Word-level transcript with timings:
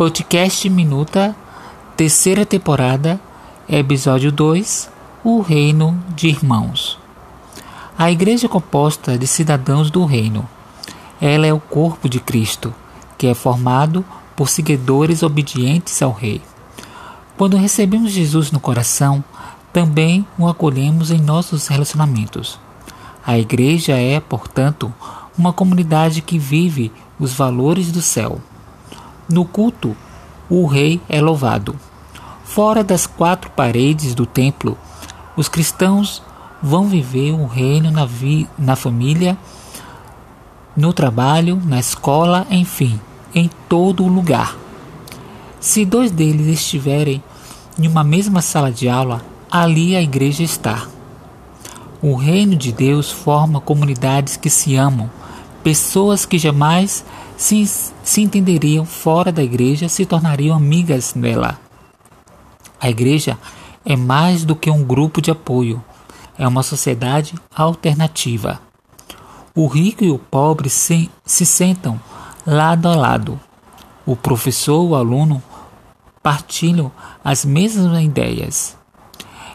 Podcast 0.00 0.66
Minuta, 0.70 1.36
terceira 1.94 2.46
temporada, 2.46 3.20
episódio 3.68 4.32
2 4.32 4.88
O 5.22 5.42
Reino 5.42 6.02
de 6.16 6.26
Irmãos. 6.28 6.98
A 7.98 8.10
igreja 8.10 8.46
é 8.46 8.48
composta 8.48 9.18
de 9.18 9.26
cidadãos 9.26 9.90
do 9.90 10.06
reino. 10.06 10.48
Ela 11.20 11.46
é 11.46 11.52
o 11.52 11.60
corpo 11.60 12.08
de 12.08 12.18
Cristo, 12.18 12.72
que 13.18 13.26
é 13.26 13.34
formado 13.34 14.02
por 14.34 14.48
seguidores 14.48 15.22
obedientes 15.22 16.00
ao 16.00 16.12
Rei. 16.12 16.40
Quando 17.36 17.58
recebemos 17.58 18.10
Jesus 18.10 18.50
no 18.50 18.58
coração, 18.58 19.22
também 19.70 20.26
o 20.38 20.48
acolhemos 20.48 21.10
em 21.10 21.20
nossos 21.20 21.66
relacionamentos. 21.66 22.58
A 23.22 23.38
igreja 23.38 23.98
é, 23.98 24.18
portanto, 24.18 24.90
uma 25.36 25.52
comunidade 25.52 26.22
que 26.22 26.38
vive 26.38 26.90
os 27.18 27.34
valores 27.34 27.92
do 27.92 28.00
céu. 28.00 28.40
No 29.30 29.44
culto, 29.44 29.96
o 30.48 30.66
rei 30.66 31.00
é 31.08 31.20
louvado. 31.20 31.76
Fora 32.42 32.82
das 32.82 33.06
quatro 33.06 33.48
paredes 33.50 34.12
do 34.12 34.26
templo, 34.26 34.76
os 35.36 35.48
cristãos 35.48 36.20
vão 36.60 36.88
viver 36.88 37.30
o 37.30 37.46
reino 37.46 37.92
na, 37.92 38.04
vi 38.04 38.48
na 38.58 38.74
família, 38.74 39.38
no 40.76 40.92
trabalho, 40.92 41.62
na 41.64 41.78
escola, 41.78 42.44
enfim, 42.50 43.00
em 43.32 43.48
todo 43.68 44.04
lugar. 44.08 44.56
Se 45.60 45.84
dois 45.84 46.10
deles 46.10 46.48
estiverem 46.48 47.22
em 47.78 47.86
uma 47.86 48.02
mesma 48.02 48.42
sala 48.42 48.72
de 48.72 48.88
aula, 48.88 49.22
ali 49.48 49.94
a 49.94 50.02
igreja 50.02 50.42
está. 50.42 50.88
O 52.02 52.16
reino 52.16 52.56
de 52.56 52.72
Deus 52.72 53.12
forma 53.12 53.60
comunidades 53.60 54.36
que 54.36 54.50
se 54.50 54.74
amam, 54.74 55.08
pessoas 55.62 56.24
que 56.26 56.38
jamais 56.38 57.04
se, 57.36 57.66
se 57.66 58.20
entenderiam 58.20 58.84
fora 58.84 59.32
da 59.32 59.42
igreja 59.42 59.88
se 59.88 60.04
tornariam 60.04 60.56
amigas 60.56 61.12
dela. 61.12 61.58
A 62.80 62.88
igreja 62.88 63.38
é 63.84 63.96
mais 63.96 64.44
do 64.44 64.54
que 64.56 64.70
um 64.70 64.82
grupo 64.82 65.20
de 65.20 65.30
apoio, 65.30 65.82
é 66.38 66.46
uma 66.46 66.62
sociedade 66.62 67.34
alternativa. 67.54 68.60
O 69.54 69.66
rico 69.66 70.04
e 70.04 70.10
o 70.10 70.18
pobre 70.18 70.70
se, 70.70 71.10
se 71.24 71.44
sentam 71.44 72.00
lado 72.46 72.88
a 72.88 72.94
lado. 72.94 73.38
O 74.06 74.16
professor 74.16 74.84
e 74.84 74.88
o 74.88 74.94
aluno 74.94 75.42
partilham 76.22 76.90
as 77.24 77.44
mesmas 77.44 78.02
ideias. 78.02 78.76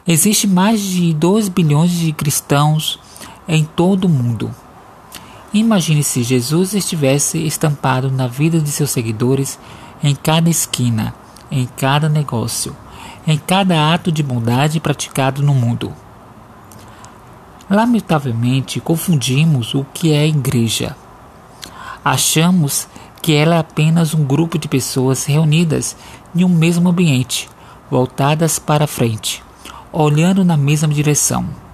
Existem 0.08 0.50
mais 0.50 0.82
de 0.82 1.14
2 1.14 1.50
bilhões 1.50 1.92
de 1.92 2.12
cristãos 2.14 3.00
em 3.48 3.64
todo 3.64 4.06
o 4.06 4.10
mundo. 4.10 4.54
Imagine 5.56 6.04
se 6.04 6.22
Jesus 6.22 6.74
estivesse 6.74 7.38
estampado 7.38 8.12
na 8.12 8.28
vida 8.28 8.60
de 8.60 8.70
seus 8.70 8.90
seguidores 8.90 9.58
em 10.04 10.14
cada 10.14 10.50
esquina, 10.50 11.16
em 11.50 11.66
cada 11.66 12.10
negócio, 12.10 12.76
em 13.26 13.38
cada 13.38 13.94
ato 13.94 14.12
de 14.12 14.22
bondade 14.22 14.82
praticado 14.82 15.42
no 15.42 15.54
mundo. 15.54 15.94
Lamentavelmente, 17.70 18.82
confundimos 18.82 19.74
o 19.74 19.86
que 19.94 20.12
é 20.12 20.28
igreja. 20.28 20.94
Achamos 22.04 22.90
que 23.22 23.34
ela 23.34 23.56
é 23.56 23.60
apenas 23.60 24.14
um 24.14 24.26
grupo 24.26 24.60
de 24.60 24.68
pessoas 24.68 25.24
reunidas 25.24 25.96
em 26.36 26.44
um 26.44 26.50
mesmo 26.50 26.90
ambiente, 26.90 27.48
voltadas 27.90 28.60
para 28.60 28.86
frente, 28.88 29.42
olhando 29.94 30.44
na 30.44 30.58
mesma 30.58 30.94
direção 30.94 31.65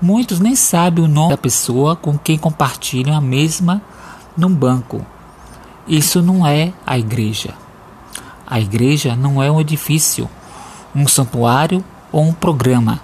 Muitos 0.00 0.40
nem 0.40 0.56
sabem 0.56 1.04
o 1.04 1.08
nome 1.08 1.30
da 1.30 1.36
pessoa 1.36 1.94
com 1.94 2.16
quem 2.16 2.38
compartilham 2.38 3.14
a 3.14 3.20
mesma 3.20 3.82
num 4.34 4.54
banco. 4.54 5.04
Isso 5.86 6.22
não 6.22 6.46
é 6.46 6.72
a 6.86 6.98
igreja. 6.98 7.54
A 8.46 8.58
igreja 8.58 9.14
não 9.14 9.42
é 9.42 9.50
um 9.50 9.60
edifício, 9.60 10.28
um 10.94 11.06
santuário 11.06 11.84
ou 12.10 12.22
um 12.22 12.32
programa. 12.32 13.00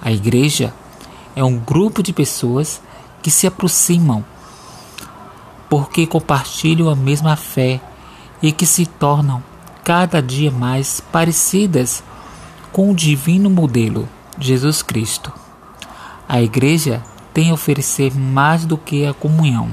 A 0.00 0.12
igreja 0.12 0.72
é 1.34 1.42
um 1.42 1.58
grupo 1.58 2.02
de 2.02 2.12
pessoas 2.12 2.80
que 3.20 3.30
se 3.30 3.46
aproximam 3.46 4.24
porque 5.68 6.06
compartilham 6.06 6.88
a 6.88 6.94
mesma 6.94 7.34
fé 7.34 7.80
e 8.40 8.52
que 8.52 8.66
se 8.66 8.86
tornam 8.86 9.42
cada 9.82 10.22
dia 10.22 10.52
mais 10.52 11.00
parecidas 11.00 12.04
com 12.70 12.90
o 12.90 12.94
divino 12.94 13.50
modelo, 13.50 14.08
Jesus 14.38 14.80
Cristo. 14.82 15.43
A 16.34 16.42
igreja 16.42 17.00
tem 17.32 17.50
a 17.50 17.54
oferecer 17.54 18.12
mais 18.12 18.64
do 18.66 18.76
que 18.76 19.06
a 19.06 19.14
comunhão. 19.14 19.70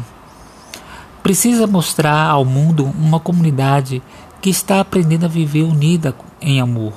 Precisa 1.23 1.65
mostrar 1.65 2.29
ao 2.29 2.45
mundo 2.45 2.85
uma 2.85 3.19
comunidade 3.19 3.99
que 4.39 4.51
está 4.51 4.79
aprendendo 4.79 5.25
a 5.25 5.27
viver 5.27 5.63
unida 5.63 6.15
em 6.39 6.61
amor. 6.61 6.93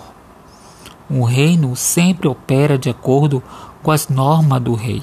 O 1.08 1.24
reino 1.24 1.74
sempre 1.74 2.28
opera 2.28 2.76
de 2.76 2.90
acordo 2.90 3.42
com 3.82 3.90
as 3.90 4.06
normas 4.06 4.60
do 4.60 4.74
rei. 4.74 5.02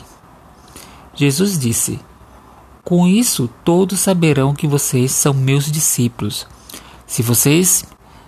Jesus 1.16 1.58
disse: 1.58 2.00
Com 2.84 3.08
isso 3.08 3.50
todos 3.66 4.00
saberão 4.00 4.54
que 4.54 4.68
vocês 4.68 5.12
são 5.12 5.34
meus 5.34 5.72
discípulos, 5.72 6.46
se 7.08 7.24
vocês 7.24 7.84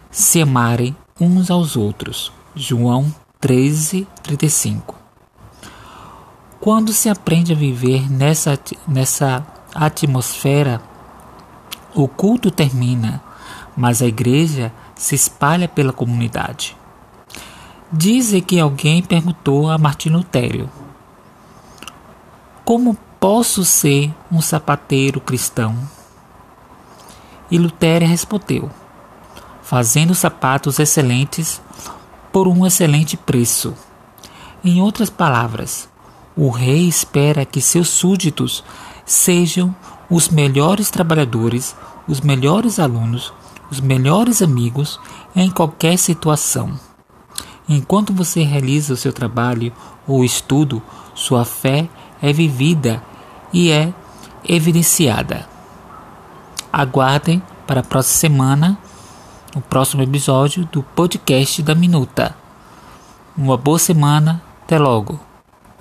se 0.10 0.42
amarem 0.42 0.96
uns 1.22 1.52
aos 1.52 1.76
outros. 1.76 2.32
João 2.56 3.14
13, 3.40 4.08
35. 4.24 5.03
Quando 6.64 6.94
se 6.94 7.10
aprende 7.10 7.52
a 7.52 7.56
viver 7.58 8.10
nessa, 8.10 8.58
nessa 8.88 9.46
atmosfera, 9.76 10.82
o 11.94 12.08
culto 12.08 12.50
termina, 12.50 13.22
mas 13.76 14.02
a 14.02 14.06
igreja 14.06 14.72
se 14.96 15.14
espalha 15.14 15.68
pela 15.68 15.92
comunidade. 15.92 16.78
Dizem 17.92 18.42
que 18.42 18.62
alguém 18.62 19.02
perguntou 19.02 19.70
a 19.70 19.78
Martinho 19.78 20.20
Lutero: 20.20 20.70
Como 22.64 22.98
posso 23.20 23.66
ser 23.66 24.16
um 24.32 24.40
sapateiro 24.40 25.20
cristão? 25.20 25.78
E 27.52 27.58
Lutero 27.58 28.06
respondeu: 28.06 28.72
Fazendo 29.62 30.16
sapatos 30.16 30.80
excelentes 30.80 31.62
por 32.32 32.48
um 32.48 32.66
excelente 32.66 33.18
preço. 33.18 33.74
Em 34.64 34.82
outras 34.82 35.10
palavras, 35.10 35.92
o 36.36 36.50
rei 36.50 36.88
espera 36.88 37.46
que 37.46 37.62
seus 37.62 37.90
súditos 37.90 38.64
sejam 39.06 39.76
os 40.10 40.30
melhores 40.30 40.90
trabalhadores, 40.90 41.76
os 42.08 42.22
melhores 42.22 42.80
alunos, 42.80 43.34
os 43.70 43.80
melhores 43.80 44.42
amigos 44.42 45.00
em 45.36 45.50
qualquer 45.50 45.98
situação. 45.98 46.78
Enquanto 47.68 48.14
você 48.14 48.44
realiza 48.44 48.94
o 48.94 48.98
seu 48.98 49.14
trabalho 49.14 49.72
ou 50.08 50.24
estudo, 50.24 50.82
sua 51.14 51.46
fé 51.46 51.88
é 52.22 52.34
vivida 52.34 53.02
e 53.52 53.72
é 53.72 53.94
evidenciada. 54.48 55.48
Aguardem 56.72 57.42
para 57.66 57.80
a 57.80 57.84
próxima 57.84 58.20
semana 58.20 58.78
o 59.56 59.62
próximo 59.62 60.02
episódio 60.02 60.68
do 60.72 60.82
podcast 60.82 61.62
da 61.62 61.76
Minuta. 61.76 62.36
Uma 63.38 63.56
boa 63.56 63.80
semana, 63.80 64.42
até 64.64 64.80
logo. 64.80 65.33